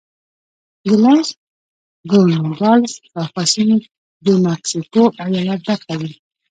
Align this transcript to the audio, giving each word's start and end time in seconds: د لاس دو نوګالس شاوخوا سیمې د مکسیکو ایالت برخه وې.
د 0.85 0.87
لاس 1.03 1.27
دو 2.09 2.19
نوګالس 2.35 2.93
شاوخوا 3.09 3.43
سیمې 3.53 3.77
د 4.25 4.27
مکسیکو 4.45 5.03
ایالت 5.23 5.59
برخه 5.67 5.93
وې. 5.99 6.13